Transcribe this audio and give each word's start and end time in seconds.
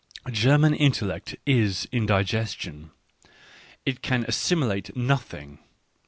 German 0.31 0.73
intellect 0.73 1.35
is 1.45 1.87
indigestion; 1.91 2.89
it 3.85 4.01
can 4.01 4.25
assimilate 4.27 4.95
nothing. 4.95 5.59